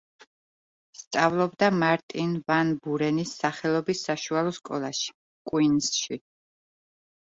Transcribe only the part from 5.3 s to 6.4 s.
კუინზში.